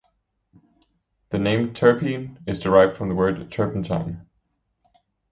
[1.29, 4.25] The name "terpene" is derived from the word "turpentine".